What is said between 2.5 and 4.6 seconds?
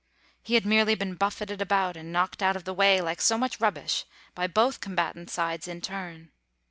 of the way like so much rubbish by